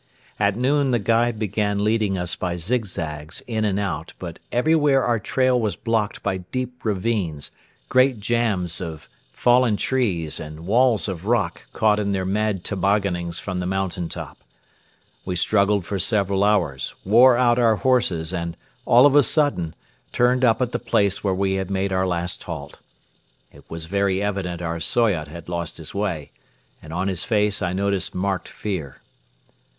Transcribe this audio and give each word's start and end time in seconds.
At 0.39 0.55
noon 0.55 0.89
the 0.89 0.97
guide 0.97 1.37
began 1.37 1.83
leading 1.83 2.17
us 2.17 2.35
by 2.35 2.57
zigzags 2.57 3.41
in 3.41 3.63
and 3.63 3.79
out 3.79 4.13
but 4.17 4.39
everywhere 4.51 5.03
our 5.03 5.19
trail 5.19 5.59
was 5.61 5.75
blocked 5.75 6.23
by 6.23 6.37
deep 6.37 6.83
ravines, 6.83 7.51
great 7.87 8.19
jams 8.19 8.81
of 8.81 9.07
fallen 9.31 9.77
trees 9.77 10.39
and 10.39 10.65
walls 10.65 11.07
of 11.07 11.27
rock 11.27 11.61
caught 11.71 11.99
in 11.99 12.13
their 12.13 12.25
mad 12.25 12.63
tobogganings 12.63 13.39
from 13.39 13.59
the 13.59 13.67
mountain 13.67 14.09
top. 14.09 14.39
We 15.23 15.35
struggled 15.35 15.85
for 15.85 15.99
several 15.99 16.43
hours, 16.43 16.95
wore 17.05 17.37
out 17.37 17.59
our 17.59 17.75
horses 17.75 18.33
and, 18.33 18.57
all 18.87 19.05
of 19.05 19.15
a 19.15 19.21
sudden, 19.21 19.75
turned 20.11 20.43
up 20.43 20.63
at 20.63 20.71
the 20.71 20.79
place 20.79 21.23
where 21.23 21.35
we 21.35 21.53
had 21.61 21.69
made 21.69 21.93
our 21.93 22.07
last 22.07 22.41
halt. 22.41 22.79
It 23.53 23.69
was 23.69 23.85
very 23.85 24.19
evident 24.19 24.63
our 24.63 24.79
Soyot 24.79 25.27
had 25.27 25.47
lost 25.47 25.77
his 25.77 25.93
way; 25.93 26.31
and 26.81 26.91
on 26.91 27.07
his 27.07 27.23
face 27.23 27.61
I 27.61 27.71
noticed 27.71 28.15
marked 28.15 28.47
fear. 28.47 28.99